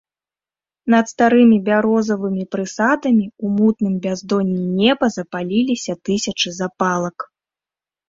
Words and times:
Над 0.93 1.05
старымі 1.13 1.57
бярозавымі 1.67 2.43
прысадамі 2.57 3.23
ў 3.43 3.47
мутным 3.59 3.93
бяздонні 4.09 4.61
неба 4.83 5.05
запаліліся 5.21 5.93
тысячы 6.11 6.49
запалак. 6.61 7.17